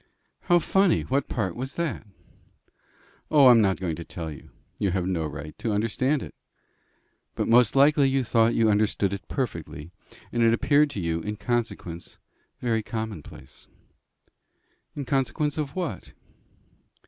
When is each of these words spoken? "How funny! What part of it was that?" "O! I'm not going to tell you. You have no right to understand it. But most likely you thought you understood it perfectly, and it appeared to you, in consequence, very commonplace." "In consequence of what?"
"How 0.39 0.57
funny! 0.57 1.01
What 1.03 1.27
part 1.29 1.51
of 1.51 1.57
it 1.57 1.59
was 1.59 1.75
that?" 1.75 2.07
"O! 3.29 3.49
I'm 3.49 3.61
not 3.61 3.79
going 3.79 3.95
to 3.97 4.03
tell 4.03 4.31
you. 4.31 4.49
You 4.79 4.89
have 4.89 5.05
no 5.05 5.27
right 5.27 5.55
to 5.59 5.71
understand 5.73 6.23
it. 6.23 6.33
But 7.35 7.47
most 7.47 7.75
likely 7.75 8.09
you 8.09 8.23
thought 8.23 8.55
you 8.55 8.67
understood 8.67 9.13
it 9.13 9.27
perfectly, 9.27 9.91
and 10.31 10.41
it 10.41 10.55
appeared 10.55 10.89
to 10.89 10.99
you, 10.99 11.19
in 11.21 11.35
consequence, 11.35 12.17
very 12.61 12.81
commonplace." 12.81 13.67
"In 14.95 15.05
consequence 15.05 15.59
of 15.59 15.75
what?" 15.75 16.13